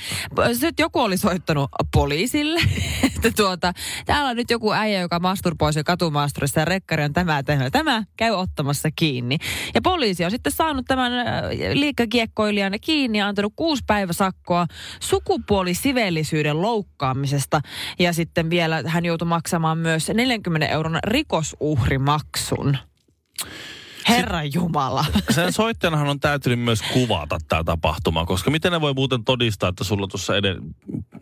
Sitten 0.52 0.84
joku 0.84 1.00
oli 1.00 1.16
soittanut 1.16 1.70
poliisille, 1.92 2.60
että 3.16 3.30
tuota, 3.36 3.72
täällä 4.06 4.30
on 4.30 4.36
nyt 4.36 4.50
joku 4.50 4.72
äijä, 4.72 5.00
joka 5.00 5.18
masturboi 5.20 5.72
siellä 5.72 5.84
katumaasturissa 5.84 6.60
ja 6.60 6.64
rekkari 6.64 7.04
on 7.04 7.12
tämä 7.12 7.42
tehnyt. 7.42 7.72
Tämä 7.72 8.04
käy 8.16 8.30
ottamassa 8.30 8.88
kiinni. 8.96 9.38
Ja 9.74 9.82
poliisi 9.82 10.24
on 10.24 10.30
sitten 10.30 10.52
saanut 10.52 10.84
tämän 10.88 11.12
äh, 11.12 11.24
liikkakiekkoilijan 11.72 12.72
kiinni 12.80 13.18
ja 13.18 13.28
antanut 13.28 13.52
kuusi 13.56 13.82
päiväsakkoa 13.86 14.66
sukupuolisivellisyyden 15.00 16.62
loukkaamisesta. 16.62 17.60
Ja 17.98 18.12
sitten 18.12 18.50
vielä 18.50 18.82
hän 18.86 19.04
joutui 19.04 19.28
maksamaan 19.28 19.78
myös 19.78 20.08
40 20.14 20.66
euron 20.66 20.98
rikosuhrimaksun. 21.04 22.78
Herran 24.08 24.54
Jumala. 24.54 25.04
Sen 25.30 25.52
soittajanahan 25.52 26.08
on 26.08 26.20
täytynyt 26.20 26.60
myös 26.60 26.82
kuvata 26.82 27.38
tämä 27.48 27.64
tapahtuma, 27.64 28.26
koska 28.26 28.50
miten 28.50 28.72
ne 28.72 28.80
voi 28.80 28.94
muuten 28.94 29.24
todistaa, 29.24 29.68
että 29.68 29.84
sulla 29.84 30.06
tuossa 30.06 30.36
eden 30.36 30.58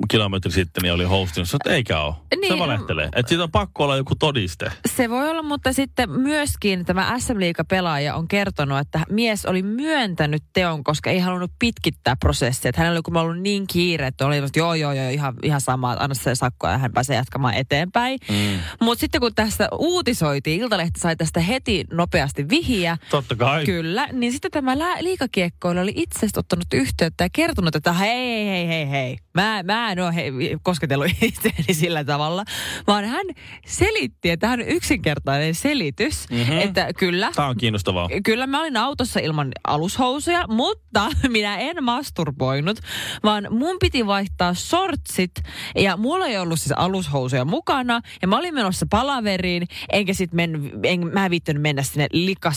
kilometri 0.09 0.52
sitten 0.52 0.83
niin 0.83 0.93
oli 0.93 1.05
hostin, 1.05 1.45
että 1.55 1.71
eikä 1.71 2.00
ole. 2.00 2.14
Niin, 2.40 2.52
se 2.52 2.59
valehtelee. 2.59 3.09
Että 3.16 3.28
siitä 3.28 3.45
on 3.45 3.50
pakko 3.50 3.85
olla 3.85 3.97
joku 3.97 4.14
todiste. 4.14 4.73
Se 4.87 5.11
voi 5.11 5.31
olla, 5.31 5.43
mutta 5.43 5.73
sitten 5.73 6.11
myöskin 6.11 6.85
tämä 6.85 7.19
SM 7.19 7.37
pelaaja 7.69 8.14
on 8.14 8.28
kertonut, 8.28 8.78
että 8.78 9.00
mies 9.11 9.47
oli 9.47 9.62
myöntänyt 9.62 10.43
teon, 10.52 10.85
koska 10.85 11.11
ei 11.11 11.19
halunnut 11.19 11.50
pitkittää 11.59 12.16
prosessia. 12.16 12.69
Että 12.69 12.81
hänellä 12.81 13.00
oli 13.09 13.21
ollut 13.21 13.43
niin 13.43 13.66
kiire, 13.66 14.07
että 14.07 14.26
oli, 14.26 14.37
että 14.37 14.59
joo, 14.59 14.75
joo, 14.75 14.93
joo, 14.93 15.11
ihan, 15.11 15.35
ihan 15.43 15.61
sama, 15.61 15.97
anna 15.99 16.14
se 16.14 16.35
sakko 16.35 16.69
ja 16.69 16.78
hän 16.78 16.93
pääsee 16.93 17.16
jatkamaan 17.16 17.55
eteenpäin. 17.55 18.19
Mm. 18.31 18.59
Mutta 18.81 19.00
sitten 19.00 19.21
kun 19.21 19.35
tästä 19.35 19.69
uutisoitiin, 19.78 20.61
Iltalehti 20.61 21.00
sai 21.00 21.16
tästä 21.16 21.40
heti 21.40 21.85
nopeasti 21.93 22.49
vihjeen 22.49 22.75
miehiä. 22.76 22.99
Totta 23.11 23.37
kai. 23.37 23.64
Kyllä, 23.64 24.09
niin 24.12 24.33
sitten 24.33 24.50
tämä 24.50 24.76
liikakiekkoilla 25.00 25.80
oli 25.80 25.92
itse 25.97 26.18
asiassa 26.18 26.40
ottanut 26.40 26.66
yhteyttä 26.75 27.25
ja 27.25 27.28
kertonut, 27.33 27.76
että 27.76 27.92
hei, 27.92 28.47
hei, 28.47 28.68
hei, 28.68 28.90
hei. 28.90 29.18
Mä, 29.35 29.62
mä 29.62 29.92
en 29.92 30.00
ole 30.00 30.14
hei, 30.14 30.33
kosketellut 30.62 31.06
itseäni 31.23 31.75
sillä 31.75 32.04
tavalla, 32.04 32.45
vaan 32.87 33.04
hän 33.04 33.26
selitti, 33.66 34.30
että 34.30 34.49
hän 34.49 34.61
on 34.61 34.68
yksinkertainen 34.68 35.54
selitys, 35.54 36.26
Mhm. 36.30 36.38
mm-hmm. 36.40 36.59
että 36.59 36.88
kyllä, 36.99 37.30
Tämä 37.35 37.49
on 37.49 37.56
kiinnostavaa. 37.56 38.09
Kyllä 38.25 38.47
mä 38.47 38.61
olin 38.61 38.76
autossa 38.76 39.21
ilman 39.21 39.52
alushousuja, 39.66 40.45
mutta 40.49 41.09
minä 41.28 41.56
en 41.59 41.85
masturboinut, 41.85 42.78
vaan 43.25 43.47
mun 43.50 43.76
piti 43.80 44.06
vaihtaa 44.06 44.54
sortsit 44.54 45.30
ja 45.76 45.97
mulla 45.97 46.26
ei 46.26 46.38
ollut 46.38 46.61
siis 46.61 46.73
alushousuja 46.76 47.45
mukana 47.45 48.00
ja 48.23 48.28
mä 48.28 48.38
olin 48.38 48.54
menossa 48.54 48.87
palaveriin, 48.90 49.66
enkä 49.92 50.14
sit 50.14 50.33
men, 50.33 50.71
en, 50.83 51.06
mä 51.12 51.30
viittynyt 51.30 51.62
mennä 51.62 51.83
sinne 51.83 52.06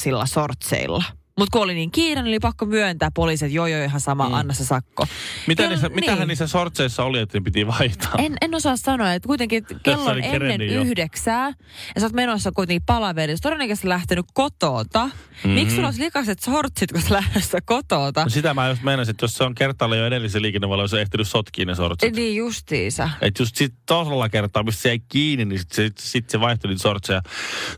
likasilla 0.10 0.26
sortseilla. 0.26 1.04
Mutta 1.38 1.52
kun 1.52 1.62
oli 1.62 1.74
niin 1.74 1.92
kiire, 1.92 2.22
niin 2.22 2.32
oli 2.32 2.40
pakko 2.40 2.66
myöntää 2.66 3.12
poliisi, 3.12 3.46
että 3.46 3.56
joo 3.56 3.68
joo 3.68 3.84
ihan 3.84 4.00
sama, 4.00 4.28
mm. 4.30 4.34
anna 4.34 4.54
se 4.54 4.66
sakko. 4.66 5.08
Mitä 5.48 5.64
Kello- 5.64 5.70
niissä, 5.70 5.90
Mitähän 5.90 6.20
niin. 6.20 6.28
niissä 6.28 6.48
sortseissa 6.48 7.04
oli, 7.04 7.20
että 7.20 7.38
ne 7.38 7.44
piti 7.44 7.68
vaihtaa? 7.68 8.12
En, 8.18 8.38
en 8.42 8.56
osaa 8.56 8.76
sanoa, 8.78 9.14
että 9.14 9.28
kuitenkin 9.28 9.66
kello 9.84 10.12
on 10.12 10.24
ennen 10.24 10.74
jo. 10.74 10.82
yhdeksää 10.82 11.54
ja 11.96 12.02
sä 12.02 12.06
oot 12.06 12.14
menossa 12.14 12.52
kuitenkin 12.52 12.84
palaveriin. 12.86 13.38
Sä 13.38 13.42
todennäköisesti 13.42 13.90
lähtenyt 13.90 14.26
kotota. 14.34 15.06
Mm-hmm. 15.06 15.52
Miksi 15.52 15.76
sulla 15.76 15.88
olisi 15.88 16.02
likaiset 16.02 16.40
sortsit, 16.40 16.92
kun 16.92 17.02
sä 17.02 17.14
lähdössä 17.14 17.58
kotota? 17.66 18.24
No 18.24 18.30
Sitä 18.30 18.54
mä 18.54 18.70
just 18.70 18.84
meinasin, 18.84 19.12
että 19.12 19.24
jos 19.24 19.34
se 19.34 19.44
on 19.44 19.56
kertaalle 19.56 19.98
jo 19.98 20.06
edellisen 20.06 20.42
liikennevaloissa 20.42 20.98
se 20.98 21.02
ehtinyt 21.02 21.28
sotkiin 21.28 21.68
ne 21.68 21.76
sortsit. 21.76 22.16
Niin 22.16 22.36
justiinsa. 22.36 23.10
Että 23.22 23.42
just 23.44 23.56
sit 23.56 23.74
tosella 23.86 24.30
kertaa, 24.30 24.64
missä 24.64 24.82
se 24.82 24.90
jäi 24.90 25.00
kiinni, 25.10 25.46
niin 25.46 25.60
sit 25.60 25.72
se, 25.72 25.90
sit 26.00 26.30
se 26.30 26.40
vaihtoi 26.40 26.70
niitä 26.70 26.82
sortseja. 26.82 27.22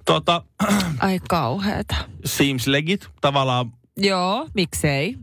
Tuota, 0.06 0.44
Ai 1.00 1.20
kauheeta. 1.30 1.96
Seems 2.26 2.68
legit. 2.68 3.10
Tavallaan 3.22 3.72
Joo, 3.98 4.48
miksei. 4.54 5.16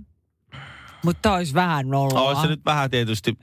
Mutta 1.04 1.32
olisi 1.34 1.54
vähän 1.54 1.88
noloa. 1.88 2.20
olisi 2.22 2.42
se 2.42 2.48
nyt 2.48 2.60
vähän 2.66 2.90
tietysti 2.90 3.36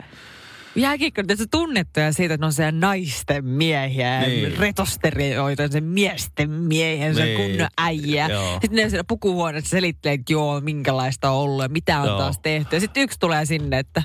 Jääkiekko 0.78 1.22
on 1.22 1.28
tietysti 1.28 1.48
tunnettuja 1.52 2.14
siitä, 2.14 2.34
että 2.34 2.44
ne 2.44 2.46
on 2.46 2.54
siellä 2.54 2.80
naisten 2.80 3.46
miehiä 3.46 4.22
ja 4.22 4.28
Niin. 4.28 4.58
retosterioita, 4.58 5.68
se 5.68 5.82
miesten 5.82 6.50
miehiä, 6.50 7.14
se 7.14 7.26
Niin. 7.26 7.38
kunnon 7.38 7.68
äijä. 7.78 8.28
Joo. 8.28 8.52
Sitten 8.62 8.76
ne 8.76 8.90
siellä 8.90 9.04
pukuhuoneessa 9.08 9.70
selittelee, 9.70 10.14
että 10.14 10.34
joo, 10.34 10.62
minkälaista 10.62 11.30
on 11.32 11.38
ollut 11.38 11.64
ja 11.64 11.70
mitä 11.70 12.00
on 12.02 12.08
Joo. 12.08 12.18
taas 12.18 12.40
tehty. 12.40 12.76
Ja 12.76 12.80
sitten 12.80 13.04
yksi 13.04 13.20
tulee 13.20 13.46
sinne, 13.46 13.80
että 13.80 14.04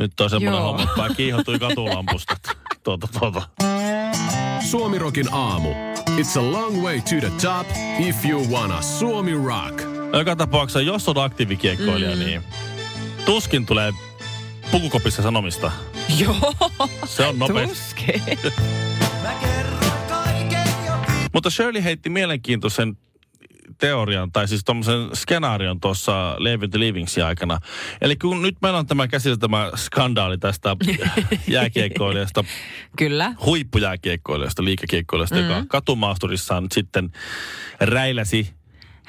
Nyt 0.00 0.20
on 0.20 0.30
semmoinen 0.30 0.62
homma, 0.62 0.82
että 0.82 0.96
vaan 0.96 1.16
kiihottui 1.16 1.58
katulampusta. 1.58 2.34
tuota, 2.84 3.08
tuota. 3.18 3.42
Suomirokin 4.70 5.32
aamu. 5.32 5.68
It's 6.20 6.36
a 6.36 6.42
long 6.42 6.82
way 6.82 7.00
to 7.00 7.16
the 7.20 7.30
top 7.42 7.66
if 7.98 8.24
you 8.24 8.44
wanna 8.50 8.82
Suomi 8.82 9.32
rock. 9.32 9.82
Joka 10.12 10.36
tapauksessa, 10.36 10.80
jos 10.80 11.08
on 11.08 11.18
aktiivikiekkoilija, 11.18 12.16
mm. 12.16 12.18
niin 12.18 12.42
tuskin 13.24 13.66
tulee 13.66 13.92
pukukopissa 14.70 15.22
sanomista. 15.22 15.72
joo, 16.18 16.54
Se 17.04 17.26
on 17.26 17.38
nopeasti. 17.38 18.22
Mutta 21.34 21.50
Shirley 21.50 21.84
heitti 21.84 22.10
mielenkiintoisen 22.10 22.96
teorian, 23.80 24.32
tai 24.32 24.48
siis 24.48 24.64
tuommoisen 24.64 25.08
skenaarion 25.14 25.80
tuossa 25.80 26.36
Leave 26.38 26.68
the 26.68 26.78
Livingsin 26.78 27.24
aikana. 27.24 27.58
Eli 28.00 28.16
kun 28.16 28.42
nyt 28.42 28.56
meillä 28.62 28.78
on 28.78 28.86
tämä 28.86 29.08
käsillä 29.08 29.36
tämä 29.36 29.70
skandaali 29.76 30.38
tästä 30.38 30.76
jääkiekkoilijasta, 31.48 32.44
Kyllä. 32.96 33.34
huippujääkiekkoilijasta, 33.46 34.64
liikakiekkoilijasta, 34.64 35.36
mm. 35.36 35.42
joka 35.42 35.64
katumaasturissaan 35.68 36.66
sitten 36.72 37.12
räiläsi 37.80 38.59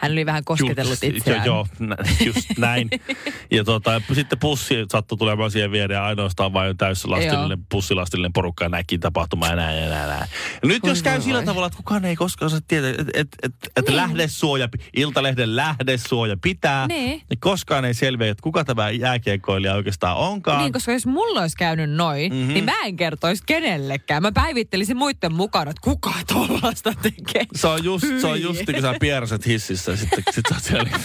Hän 0.01 0.11
oli 0.11 0.25
vähän 0.25 0.43
kosketellut 0.43 0.93
Just- 1.03 1.15
itseään. 1.15 1.45
Joo, 1.45 1.67
joo 1.79 1.95
just 2.25 2.49
näin. 2.57 2.89
ja 3.51 3.63
tota, 3.63 4.01
sitten 4.13 4.39
pussi 4.39 4.75
sattui 4.91 5.17
tulemaan 5.17 5.51
siihen 5.51 5.71
viereen 5.71 5.97
ja 5.97 6.05
ainoastaan 6.05 6.53
vain 6.53 6.77
täyslastillinen, 6.77 7.65
pussilastillinen 7.69 8.33
porukka 8.33 8.69
näki 8.69 8.97
tapahtumaa 8.99 9.49
ja 9.49 9.55
näin 9.55 9.83
ja 9.83 9.89
näin. 9.89 10.09
näin. 10.09 10.29
Ja 10.63 10.67
nyt 10.67 10.83
Voi 10.83 10.91
jos 10.91 11.03
käy 11.03 11.13
voi 11.13 11.21
sillä 11.23 11.43
tavalla, 11.43 11.67
että 11.67 11.77
kukaan 11.77 12.05
ei 12.05 12.15
koskaan 12.15 12.47
osaa 12.47 12.59
tietää, 12.67 12.89
että 12.89 13.03
et, 13.13 13.27
et, 13.43 13.53
et 13.75 13.85
Niin. 13.87 13.95
lähdesuoja, 13.95 14.69
Iltalehden 14.95 15.55
lähdesuoja 15.55 16.37
pitää, 16.41 16.87
Niin. 16.87 17.21
niin 17.29 17.39
koskaan 17.39 17.85
ei 17.85 17.93
selviä, 17.93 18.31
että 18.31 18.41
kuka 18.43 18.65
tämä 18.65 18.89
jääkiekkoilija 18.89 19.73
oikeastaan 19.73 20.17
onkaan. 20.17 20.61
Niin, 20.61 20.73
koska 20.73 20.91
jos 20.91 21.05
mulla 21.05 21.41
olisi 21.41 21.57
käynyt 21.57 21.89
noin, 21.89 22.31
Mhm. 22.31 22.39
mm-hmm. 22.41 22.53
niin 22.53 22.65
mä 22.65 22.81
en 22.85 22.95
kertoisi 22.97 23.43
kenellekään. 23.45 24.21
Mä 24.21 24.31
päivittelisin 24.31 24.97
muiden 24.97 25.33
mukana, 25.33 25.71
että 25.71 25.81
kuka 25.83 26.13
tollasta 26.33 26.93
tekee. 27.01 27.45
Se 27.55 27.67
on 27.67 27.83
just, 27.83 28.05
se 28.21 28.27
on 28.27 28.33
Hyi. 28.33 28.41
just 28.43 28.61
kun 28.65 28.81
sä 28.81 29.39
hississä 29.51 29.90
ja 29.91 29.97
sitten 29.97 30.23
sit 30.31 30.45
sä 30.49 30.55
oot 30.55 30.63
siellä 30.63 30.83
niin 30.83 31.01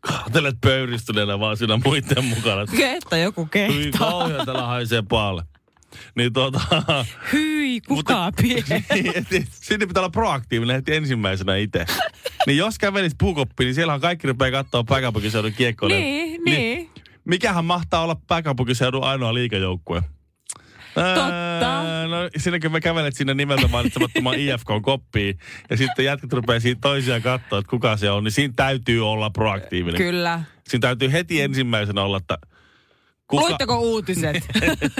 kahtelet 0.00 0.56
pöyristyneenä 0.60 1.40
vaan 1.40 1.56
siinä 1.56 1.80
muiden 1.84 2.24
mukana. 2.24 2.62
Että 2.82 3.16
joku 3.16 3.48
Hyi 3.54 3.84
kehtaa. 3.84 4.10
kauhean, 4.10 4.46
täällä 4.46 4.66
haisee 4.66 5.02
paalle. 5.08 5.42
Niin 6.16 6.32
tota... 6.32 6.60
Hyi, 7.32 7.80
kuka 7.80 8.32
pie. 8.42 8.64
niin, 9.30 9.46
sinne 9.50 9.86
pitää 9.86 10.00
olla 10.00 10.10
proaktiivinen 10.10 10.76
heti 10.76 10.94
ensimmäisenä 10.94 11.56
itse. 11.56 11.86
niin 12.46 12.58
jos 12.58 12.78
kävelit 12.78 13.12
puukoppiin, 13.18 13.66
niin 13.66 13.74
siellähän 13.74 14.00
kaikki 14.00 14.26
rupeaa 14.26 14.50
katsoa 14.50 14.84
pääkaupunkiseudun 14.84 15.52
kiekkoille. 15.52 15.96
Niin, 15.96 16.40
niin. 16.44 16.90
Mikähän 17.24 17.64
mahtaa 17.64 18.02
olla 18.02 18.16
pääkaupunkiseudun 18.26 19.04
ainoa 19.04 19.34
liikajoukkue? 19.34 20.02
Totta. 20.94 21.49
No 22.08 22.30
siinäkin 22.36 22.72
me 22.72 22.80
kävelet 22.80 23.16
sinne 23.16 23.34
nimeltä 23.34 23.68
mainitsemattoman 23.68 24.34
IFK-koppiin 24.40 25.38
ja 25.70 25.76
sitten 25.76 26.04
jätkät 26.04 26.32
rupeaa 26.32 26.60
siitä 26.60 26.80
toisiaan 26.80 27.22
katsoa, 27.22 27.58
että 27.58 27.70
kuka 27.70 27.96
se 27.96 28.10
on, 28.10 28.24
niin 28.24 28.32
siinä 28.32 28.54
täytyy 28.56 29.10
olla 29.10 29.30
proaktiivinen. 29.30 29.98
Kyllä. 29.98 30.42
Siinä 30.68 30.80
täytyy 30.80 31.12
heti 31.12 31.40
ensimmäisenä 31.40 32.02
olla, 32.02 32.16
että 32.16 32.38
kuka, 33.26 33.42
Luitteko 33.42 33.78
uutiset? 33.78 34.48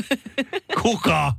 kuka? 0.83 1.33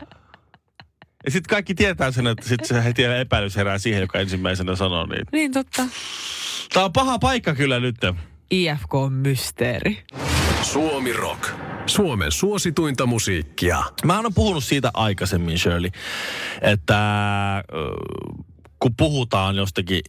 Ja 1.25 1.31
sitten 1.31 1.49
kaikki 1.49 1.75
tietää 1.75 2.11
sen, 2.11 2.27
että 2.27 2.49
sitten 2.49 2.67
se 2.67 2.83
heti 2.83 3.03
epäilys 3.03 3.55
herää 3.55 3.77
siihen, 3.77 4.01
joka 4.01 4.19
ensimmäisenä 4.19 4.75
sanoo 4.75 5.05
niin. 5.05 5.25
niin 5.31 5.51
totta. 5.51 5.83
Tämä 6.73 6.85
on 6.85 6.93
paha 6.93 7.19
paikka 7.19 7.55
kyllä 7.55 7.79
nyt. 7.79 7.95
IFK 8.51 8.93
on 8.93 9.13
mysteeri. 9.13 10.03
Suomi 10.61 11.13
rock. 11.13 11.70
Suomen 11.85 12.31
suosituinta 12.31 13.05
musiikkia. 13.05 13.83
Mä 14.05 14.19
oon 14.19 14.33
puhunut 14.33 14.63
siitä 14.63 14.91
aikaisemmin, 14.93 15.59
Shirley, 15.59 15.91
että 16.61 16.97
kun 18.81 18.95
puhutaan 18.97 19.55
jostakin, 19.55 20.01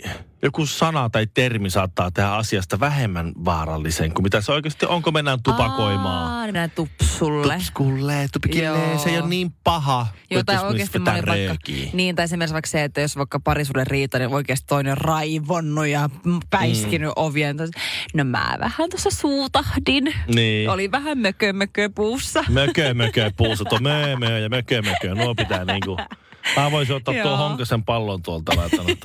joku 0.42 0.66
sana 0.66 1.10
tai 1.10 1.26
termi 1.34 1.70
saattaa 1.70 2.10
tehdä 2.10 2.28
asiasta 2.28 2.80
vähemmän 2.80 3.32
vaarallisen 3.44 4.14
kuin 4.14 4.22
mitä 4.22 4.40
se 4.40 4.52
oikeasti 4.52 4.86
on, 4.86 5.02
kun 5.02 5.12
mennään 5.12 5.42
tupakoimaan. 5.42 6.32
Aa, 6.32 6.40
niin 6.40 6.46
mennään 6.46 6.70
tupsulle. 6.70 7.54
Tupskulle, 7.54 8.28
tupikille, 8.32 8.98
se 8.98 9.10
ei 9.10 9.18
ole 9.18 9.28
niin 9.28 9.52
paha. 9.64 10.06
Joo, 10.30 10.42
tai 10.44 10.64
oikeasti 10.64 11.04
vaikka, 11.04 11.32
röökiä. 11.32 11.90
niin, 11.92 12.16
tai 12.16 12.24
esimerkiksi 12.24 12.52
vaikka 12.52 12.68
se, 12.68 12.84
että 12.84 13.00
jos 13.00 13.16
vaikka 13.16 13.40
parisuuden 13.40 13.86
riita, 13.86 14.18
niin 14.18 14.34
oikeasti 14.34 14.66
toinen 14.66 14.92
on 14.92 14.98
raivonnut 14.98 15.86
ja 15.86 16.10
päiskinyt 16.50 17.08
mm. 17.08 17.22
ovien. 17.22 17.56
No 18.14 18.24
mä 18.24 18.56
vähän 18.60 18.90
tuossa 18.90 19.10
suutahdin. 19.10 20.14
Niin. 20.34 20.70
Oli 20.70 20.90
vähän 20.90 21.18
mökö 21.18 21.52
mökö 21.52 21.90
puussa. 21.94 22.44
Mökö, 22.48 22.94
mökö, 22.94 23.30
puusa, 23.36 23.64
tuo 23.64 23.78
möö, 23.78 24.16
möö 24.16 24.38
ja 24.38 24.48
mökö, 24.48 24.82
mökö. 24.82 25.14
Nuo 25.14 25.34
pitää 25.34 25.64
niinku... 25.64 25.96
Mä 26.56 26.70
voisin 26.70 26.96
ottaa 26.96 27.14
tuon. 27.22 27.38
Honkasen 27.38 27.84
pallon 27.84 28.22
tuolta 28.22 28.52
laittanut. 28.56 28.98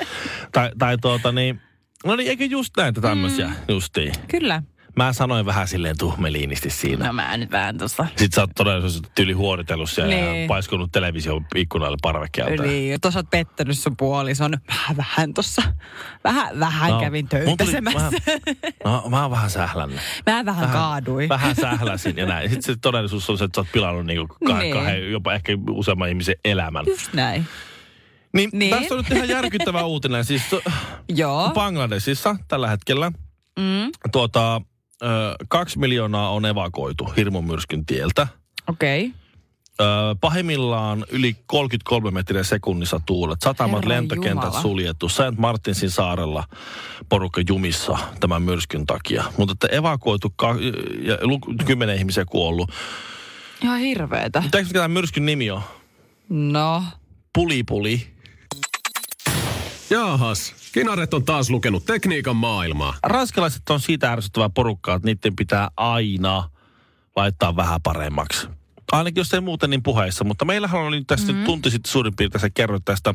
tai, 0.52 0.70
tai 0.78 0.98
tuota 0.98 1.32
niin... 1.32 1.60
No 2.04 2.16
niin, 2.16 2.28
eikö 2.28 2.44
just 2.44 2.76
näitä 2.76 3.00
tämmöisiä 3.00 3.46
mm. 3.46 3.54
justiin? 3.68 4.12
Kyllä. 4.28 4.62
Mä 4.96 5.12
sanoin 5.12 5.46
vähän 5.46 5.68
silleen 5.68 5.98
tuhmeliinisti 5.98 6.70
siinä. 6.70 7.06
No 7.06 7.12
mä 7.12 7.36
nyt 7.36 7.50
vähän 7.50 7.78
tuossa. 7.78 8.06
Sitten 8.08 8.32
sä 8.34 8.40
oot 8.40 8.50
todellisuudessa 8.56 9.12
tyli 9.14 9.32
huoritellut 9.32 9.90
siellä 9.90 10.14
ja 10.14 10.32
Niin. 10.32 10.48
paiskunut 10.48 10.92
television 10.92 11.46
ikkunalle 11.54 11.96
parvekkeelta. 12.02 12.62
Niin, 12.62 13.00
tuossa 13.00 13.18
oot 13.18 13.30
pettänyt 13.30 13.78
sun 13.78 13.96
puolison. 13.96 14.58
Vähän, 14.68 14.96
vähän 14.96 15.34
tuossa. 15.34 15.62
Vähän, 16.24 16.60
vähän 16.60 16.90
no, 16.92 17.00
kävin 17.00 17.28
mun 17.46 17.56
tuli-. 17.56 17.80
Mä, 17.80 17.90
no, 18.84 19.04
mä 19.08 19.22
oon 19.22 19.30
vähän 19.30 19.50
sählännyt. 19.50 20.00
Mä 20.26 20.44
vähän 20.44 20.70
kaaduin. 20.70 21.28
Vähän 21.28 21.56
sähläsin 21.56 22.16
ja 22.16 22.26
näin. 22.26 22.50
Sitten 22.50 22.74
se 22.74 22.80
todellisuus 22.82 23.30
on 23.30 23.38
se, 23.38 23.44
että 23.44 23.56
sä 23.56 23.60
oot 23.60 23.72
pilannut 23.72 24.06
niinku 24.06 24.36
kah- 24.48 24.58
Niin. 24.58 24.74
kahden, 24.74 25.12
jopa 25.12 25.34
ehkä 25.34 25.52
useamman 25.70 26.08
ihmisen 26.08 26.34
elämän. 26.44 26.84
Just 26.86 27.12
näin. 27.12 27.46
Niin, 28.34 28.50
Niin. 28.52 28.76
tästä 28.78 28.94
on 28.94 29.00
nyt 29.00 29.10
ihan 29.10 29.28
järkyttävä 29.28 29.82
uutinen. 29.84 30.24
Siis 30.24 30.42
to, 30.50 30.62
Joo. 31.08 31.50
Bangladesissa 31.54 32.36
tällä 32.48 32.68
hetkellä 32.68 33.12
Mm. 33.58 33.90
tuota, 34.12 34.60
ö, 35.02 35.34
kaksi 35.48 35.78
miljoonaa 35.78 36.30
on 36.30 36.46
evakoitu 36.46 37.04
hirmumyrskyn 37.16 37.86
tieltä. 37.86 38.26
Okei. 38.68 39.06
Okay. 39.06 39.18
Ö, 39.80 39.84
pahimmillaan 40.20 41.04
yli 41.10 41.36
33 41.46 42.10
metriä 42.10 42.42
sekunnissa 42.44 43.00
tuulet. 43.06 43.40
Satamat 43.40 43.74
Herran 43.74 43.88
lentokentät 43.88 44.44
Jumala. 44.44 44.62
suljettu. 44.62 45.08
St. 45.08 45.20
Martinsin 45.36 45.90
saarella 45.90 46.44
porukka 47.08 47.42
jumissa 47.48 47.98
tämän 48.20 48.42
myrskyn 48.42 48.86
takia. 48.86 49.24
Mutta 49.36 49.52
että 49.52 49.76
evakuoitu 49.76 50.32
ka- 50.36 50.56
ja 51.02 51.18
lu- 51.20 51.40
kymmenen 51.66 51.96
ihmisiä 51.98 52.24
kuollut. 52.24 52.70
Ihan 53.62 53.78
hirveetä. 53.78 54.40
Tiedätkö 54.40 54.58
mikä 54.62 54.72
tämän 54.78 54.90
myrskyn 54.90 55.26
nimi 55.26 55.50
on? 55.50 55.62
No. 56.28 56.82
Pulipuli. 57.34 58.06
Jaahas, 59.90 60.54
Kinaret 60.72 61.14
on 61.14 61.24
taas 61.24 61.50
lukenut 61.50 61.84
tekniikan 61.84 62.36
maailmaa. 62.36 62.94
Ranskalaiset 63.02 63.70
on 63.70 63.80
siitä 63.80 64.12
ärsyttävää 64.12 64.48
porukkaa, 64.48 64.96
että 64.96 65.06
niiden 65.06 65.36
pitää 65.36 65.70
aina 65.76 66.50
laittaa 67.16 67.56
vähän 67.56 67.80
paremmaksi. 67.82 68.46
Ainakin 68.92 69.20
jos 69.20 69.34
ei 69.34 69.40
muuten 69.40 69.70
niin 69.70 69.82
puheissa, 69.82 70.24
mutta 70.24 70.44
meillähän 70.44 70.80
oli 70.80 70.98
nyt 70.98 71.06
tästä 71.06 71.32
mm-hmm. 71.32 71.44
tunti 71.44 71.70
sitten 71.70 71.92
suurin 71.92 72.16
piirtein, 72.16 72.40
sä 72.40 72.50
kerroit 72.50 72.84
tästä 72.84 73.14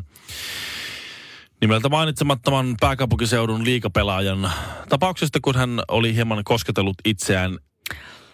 nimeltä 1.60 1.88
mainitsemattoman 1.88 2.74
pääkaupunkiseudun 2.80 3.64
liikapelaajan 3.64 4.52
tapauksesta, 4.88 5.38
kun 5.42 5.54
hän 5.54 5.80
oli 5.88 6.14
hieman 6.14 6.44
kosketellut 6.44 6.96
itseään 7.04 7.58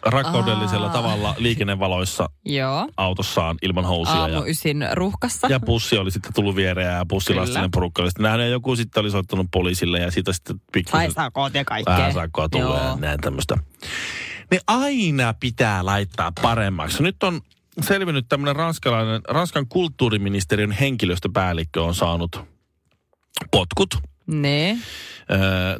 rakkaudellisella 0.04 0.86
Aa. 0.86 0.92
tavalla 0.92 1.34
liikennevaloissa 1.38 2.28
Joo. 2.44 2.88
autossaan 2.96 3.56
ilman 3.62 3.84
housuja. 3.84 4.18
Aamu 4.20 4.34
Ja, 4.34 4.42
ysin 4.46 4.84
ruuhkassa. 4.92 5.46
ja 5.50 5.60
bussi 5.60 5.98
oli 5.98 6.10
sitten 6.10 6.32
tullut 6.32 6.56
viereen 6.56 6.94
ja 6.96 7.04
bussilastinen 7.06 7.60
Kyllä. 7.60 7.68
porukka 7.72 8.02
oli 8.02 8.10
sitten 8.10 8.22
nähnyt 8.22 8.46
ja 8.46 8.50
joku 8.50 8.76
sitten 8.76 9.00
oli 9.00 9.10
soittanut 9.10 9.46
poliisille 9.50 9.98
ja 9.98 10.10
siitä 10.10 10.32
sitten 10.32 10.60
pikkusen 10.72 11.00
Sai 11.00 11.24
sakot 11.24 11.54
ja 11.54 11.64
kaikkea. 11.64 11.96
vähän 11.96 12.12
sakkoa 12.12 12.48
tulee 12.48 12.80
ja 12.84 12.96
näin 13.00 13.20
tämmöistä. 13.20 13.56
Niin 14.50 14.60
aina 14.66 15.34
pitää 15.40 15.84
laittaa 15.84 16.32
paremmaksi. 16.42 17.02
Nyt 17.02 17.22
on 17.22 17.40
selvinnyt 17.80 18.26
tämmöinen 18.28 18.56
ranskalainen, 18.56 19.20
Ranskan 19.28 19.66
kulttuuriministeriön 19.68 20.72
henkilöstöpäällikkö 20.72 21.82
on 21.82 21.94
saanut 21.94 22.40
potkut. 23.50 23.98
Ne. 24.26 24.78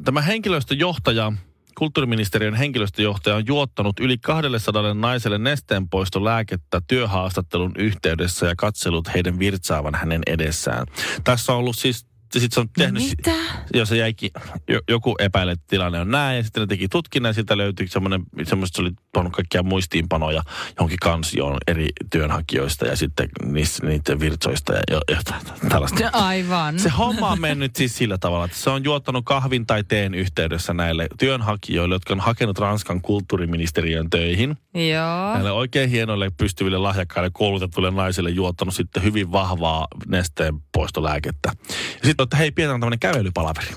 Tämä 0.04 0.21
henkilöstöjohtaja, 0.23 1.33
kulttuuriministeriön 1.75 2.54
henkilöstöjohtaja 2.54 3.37
on 3.37 3.47
juottanut 3.47 4.00
yli 4.00 4.19
200 4.19 4.95
naiselle 4.95 5.38
nesteenpoistolääkettä 5.38 6.81
työhaastattelun 6.87 7.73
yhteydessä 7.76 8.47
ja 8.47 8.54
katsellut 8.57 9.14
heidän 9.14 9.38
virtsaavan 9.38 9.95
hänen 9.95 10.23
edessään. 10.26 10.87
Tässä 11.25 11.52
on 11.52 11.59
ollut 11.59 11.76
siis, 11.76 12.07
sit 12.33 12.52
se 12.52 12.61
on 12.61 12.69
tehnyt... 12.76 13.02
Mitä? 13.02 13.37
jos 13.75 13.88
se 13.88 13.97
jäikin, 13.97 14.31
jo, 14.69 14.81
joku 14.88 15.14
epäilee, 15.19 15.52
että 15.52 15.64
tilanne 15.69 16.00
on 16.00 16.11
näin, 16.11 16.37
ja 16.37 16.43
sitten 16.43 16.61
ne 16.61 16.66
teki 16.66 16.88
tutkinnan, 16.88 17.31
ja 17.31 17.35
siitä 17.35 17.57
löytyi 17.57 17.88
semmoinen, 17.88 18.23
semmoista 18.43 18.76
se 18.76 18.83
oli 18.83 18.90
tuonut 19.12 19.33
kaikkia 19.33 19.62
muistiinpanoja 19.62 20.43
johonkin 20.76 20.99
kansioon 21.02 21.59
eri 21.66 21.88
työnhakijoista, 22.11 22.87
ja 22.87 22.97
sitten 22.97 23.28
niistä, 23.45 23.87
niiden 23.87 24.21
virtsoista, 24.21 24.73
ja 24.73 24.83
jo, 24.90 25.00
jotain 25.09 25.43
tällaista. 25.69 26.11
Aivan. 26.12 26.78
Se 26.78 26.88
homma 26.88 27.28
on 27.28 27.40
mennyt 27.40 27.76
siis 27.76 27.97
sillä 27.97 28.19
tavalla, 28.19 28.45
että 28.45 28.57
se 28.57 28.71
on 28.71 28.85
juottanut 28.85 29.25
kahvin 29.25 29.66
tai 29.66 29.85
teen 29.85 30.14
yhteydessä 30.14 30.75
näille 30.75 31.07
työnhakijoille, 31.19 31.95
jotka 31.95 32.14
on 32.14 32.21
hakenut 32.21 32.59
Ranskan 32.59 33.00
kulttuuriministeriön 33.00 34.11
töihin. 34.11 34.57
Joo. 34.75 35.35
Näille 35.35 35.52
oikein 35.52 35.90
hienoille, 35.90 36.31
pystyville, 36.37 36.78
lahjakkaille, 36.78 37.31
koulutetuille 37.33 37.90
naisille 37.90 38.31
juottanut 38.31 38.75
sitten 38.75 39.02
hyvin 39.02 39.33
vahvaa 39.33 39.88
nesteen 40.07 40.54
poistolääkettä. 40.73 41.52
Ja 41.69 42.04
sitten 42.04 42.24
että 42.25 42.37
hei, 42.37 42.50
pidetään 42.50 42.81
tämmöinen 42.81 42.99
kävelypalaveri. 42.99 43.69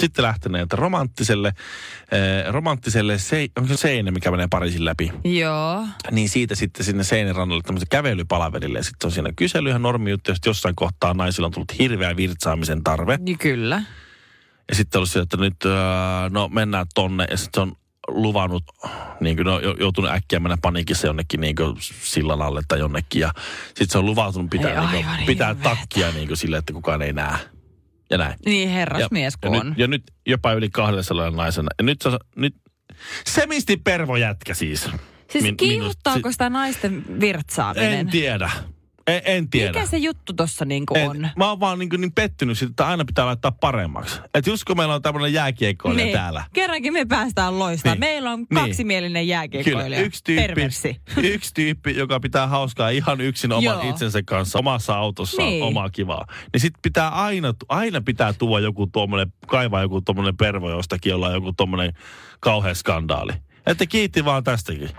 Sitten 0.00 0.22
lähteneet 0.22 0.72
romanttiselle, 0.72 1.48
eh, 2.12 2.52
romanttiselle 2.52 3.18
se, 3.18 3.48
onko 3.58 3.68
se 3.68 3.76
seinä, 3.76 4.10
mikä 4.10 4.30
menee 4.30 4.46
Pariisin 4.50 4.84
läpi. 4.84 5.12
Joo. 5.24 5.84
Niin 6.10 6.28
siitä 6.28 6.54
sitten 6.54 6.84
sinne 6.84 7.04
seinän 7.04 7.36
rannalle 7.36 7.62
tämmöisen 7.62 7.88
kävelypalaverille. 7.90 8.78
Ja 8.78 8.84
sitten 8.84 9.08
on 9.08 9.12
siinä 9.12 9.32
kysely 9.36 9.68
ihan 9.68 9.82
normijuttu, 9.82 10.34
sitten 10.34 10.50
jossain 10.50 10.74
kohtaa 10.76 11.14
naisilla 11.14 11.46
on 11.46 11.52
tullut 11.52 11.78
hirveä 11.78 12.16
virtsaamisen 12.16 12.84
tarve. 12.84 13.18
Niin 13.20 13.38
kyllä. 13.38 13.82
Ja 14.68 14.74
sitten 14.74 14.98
ollut 14.98 15.10
sillä, 15.10 15.22
että 15.22 15.36
nyt 15.36 15.64
öö, 15.64 15.72
no 16.30 16.48
mennään 16.48 16.86
tonne. 16.94 17.26
Ja 17.30 17.36
sitten 17.36 17.62
on 17.62 17.72
luvannut, 18.08 18.64
niin 19.20 19.36
kuin, 19.36 19.46
no, 19.46 19.60
jo- 19.60 19.76
joutunut 19.80 20.10
äkkiä 20.10 20.40
mennä 20.40 20.58
paniikissa 20.62 21.06
jonnekin 21.06 21.40
niin 21.40 21.56
kuin 21.56 21.76
sillan 22.02 22.42
alle 22.42 22.62
tai 22.68 22.78
jonnekin. 22.78 23.20
Ja 23.20 23.32
sitten 23.66 23.88
se 23.90 23.98
on 23.98 24.06
luvautunut 24.06 24.50
pitää, 24.50 24.70
Ei, 24.70 24.92
niin 24.92 25.06
kuin, 25.06 25.26
pitää 25.26 25.48
hirveetä. 25.48 25.76
takkia 25.76 26.12
niin 26.12 26.26
kuin 26.28 26.36
sille, 26.36 26.56
että 26.56 26.72
kukaan 26.72 27.02
ei 27.02 27.12
näe. 27.12 27.38
Ja 28.10 28.18
näin. 28.18 28.34
Niin 28.46 28.68
herrasmies 28.68 29.34
ja, 29.34 29.48
kun 29.48 29.54
ja, 29.54 29.60
on. 29.60 29.68
nyt, 29.68 29.78
ja 29.78 29.86
nyt 29.86 30.02
jopa 30.26 30.52
yli 30.52 30.70
200 30.70 31.30
naisena. 31.30 31.68
Ja 31.78 31.84
nyt, 31.84 32.02
se, 32.02 32.10
nyt 32.36 32.54
Semisti 33.26 33.76
Pervo 33.76 34.16
jätkä 34.16 34.54
siis. 34.54 34.90
Siis 35.30 35.44
Min- 35.44 35.56
kiihottaako 35.56 36.32
sitä 36.32 36.50
naisten 36.50 37.20
virtsaaminen? 37.20 37.92
En 37.92 38.08
tiedä. 38.08 38.50
En, 39.10 39.22
en 39.24 39.50
tiedä. 39.50 39.72
Mikä 39.72 39.86
se 39.86 39.96
juttu 39.98 40.32
tossa 40.32 40.64
niinku 40.64 40.94
En, 40.94 41.10
on? 41.10 41.28
Mä 41.36 41.48
oon 41.48 41.60
vaan 41.60 41.78
niin, 41.78 41.88
niin 41.98 42.12
pettynyt 42.12 42.58
siitä, 42.58 42.70
että 42.72 42.86
aina 42.86 43.04
pitää 43.04 43.26
laittaa 43.26 43.52
paremmaksi. 43.52 44.20
Että 44.34 44.50
just 44.50 44.64
kun 44.64 44.76
meillä 44.76 44.94
on 44.94 45.02
tämmöinen 45.02 45.32
jääkiekkoilija 45.32 46.04
niin. 46.04 46.16
täällä. 46.16 46.44
Kerrankin 46.52 46.92
me 46.92 47.04
päästään 47.04 47.58
loistamaan. 47.58 48.00
Niin. 48.00 48.10
Meillä 48.10 48.30
on 48.30 48.38
Niin. 48.38 48.46
kaksimielinen 48.64 49.22
Kyllä, 49.22 49.32
jääkiekkoilija. 49.32 50.00
yksi 50.00 50.24
tyyppi, 50.24 50.42
Perversi. 50.46 51.00
yksi 51.34 51.54
tyyppi, 51.54 51.96
joka 51.96 52.20
pitää 52.20 52.46
hauskaa 52.46 52.88
ihan 52.88 53.20
yksin 53.20 53.52
oman 53.52 53.64
Joo. 53.64 53.90
itsensä 53.90 54.22
kanssa, 54.22 54.58
omassa 54.58 54.94
autossa 54.96 55.42
Niin. 55.42 55.62
omaa 55.62 55.90
kivaa. 55.90 56.26
Niin 56.52 56.60
sit 56.60 56.74
pitää 56.82 57.08
aina, 57.08 57.54
aina 57.68 58.00
pitää 58.00 58.32
tuoda 58.32 58.64
joku 58.64 58.86
tuommoinen, 58.86 59.32
kaivaa 59.46 59.82
joku 59.82 60.00
tuommoinen 60.00 60.36
pervo 60.36 60.70
jostakin, 60.70 61.10
jolla 61.10 61.26
on 61.26 61.34
joku 61.34 61.52
tuommoinen 61.52 61.92
kauhea 62.40 62.74
skandaali. 62.74 63.32
Että 63.66 63.86
kiitti 63.86 64.24
vaan 64.24 64.44
tästäkin. 64.44 64.90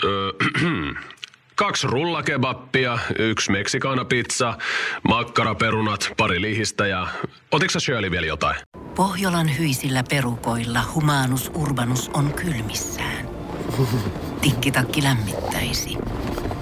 Kaksi 1.54 1.86
rullakebappia, 1.86 2.98
yksi 3.18 3.52
meksikaanapizza, 3.52 4.54
makkaraperunat, 5.08 6.12
pari 6.16 6.40
lihistä 6.40 6.86
ja... 6.86 7.06
Otitko 7.52 7.72
sä 7.72 7.80
Shirley 7.80 8.10
vielä 8.10 8.26
jotain? 8.26 8.56
Pohjolan 8.94 9.58
hyisillä 9.58 10.04
perukoilla 10.10 10.80
humanus 10.94 11.50
urbanus 11.54 12.10
on 12.14 12.32
kylmissään. 12.32 13.28
Tikkitakki 14.42 15.02
lämmittäisi. 15.02 15.96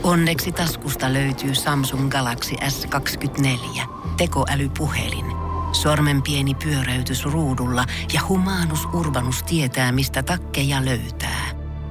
Onneksi 0.02 0.52
taskusta 0.52 1.12
löytyy 1.12 1.54
Samsung 1.54 2.10
Galaxy 2.10 2.54
S24. 2.54 3.82
Tekoälypuhelin. 4.16 5.26
Sormen 5.72 6.22
pieni 6.22 6.54
pyöräytys 6.54 7.24
ruudulla 7.24 7.84
ja 8.12 8.20
humanus 8.28 8.84
urbanus 8.92 9.42
tietää, 9.42 9.92
mistä 9.92 10.22
takkeja 10.22 10.84
löytää. 10.84 11.63